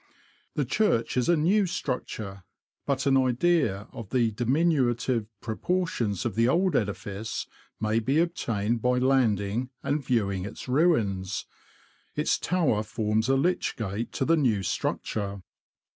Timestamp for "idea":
3.17-3.87